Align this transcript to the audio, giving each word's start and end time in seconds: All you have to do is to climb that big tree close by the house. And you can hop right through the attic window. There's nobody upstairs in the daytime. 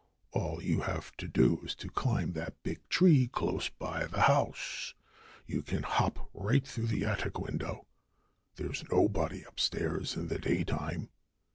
All 0.31 0.63
you 0.63 0.79
have 0.81 1.15
to 1.17 1.27
do 1.27 1.61
is 1.63 1.75
to 1.75 1.87
climb 1.87 2.33
that 2.33 2.63
big 2.63 2.79
tree 2.89 3.27
close 3.27 3.69
by 3.69 4.07
the 4.07 4.21
house. 4.21 4.95
And 5.45 5.53
you 5.57 5.61
can 5.61 5.83
hop 5.83 6.27
right 6.33 6.65
through 6.67 6.87
the 6.87 7.05
attic 7.05 7.37
window. 7.39 7.85
There's 8.55 8.83
nobody 8.91 9.43
upstairs 9.43 10.15
in 10.17 10.27
the 10.27 10.39
daytime. 10.39 11.09